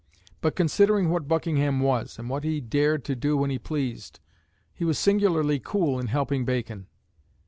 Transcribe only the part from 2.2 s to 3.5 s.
what he dared to do